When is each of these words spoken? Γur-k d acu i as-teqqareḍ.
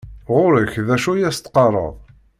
Γur-k 0.27 0.73
d 0.87 0.89
acu 0.95 1.11
i 1.15 1.23
as-teqqareḍ. 1.29 1.95